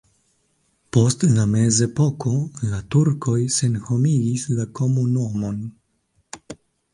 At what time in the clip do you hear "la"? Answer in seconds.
1.33-1.43, 2.69-2.79, 4.61-4.67